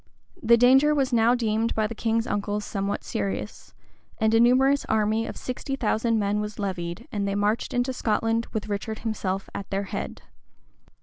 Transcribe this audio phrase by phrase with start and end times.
[0.41, 3.75] The danger was now deemed by the king's uncles somewhat serious;
[4.17, 8.47] and a numerous army of sixty thousand men was levied, and they marched into Scotland
[8.51, 10.23] with Richard himself at their head.